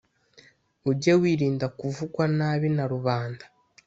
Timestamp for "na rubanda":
2.75-3.45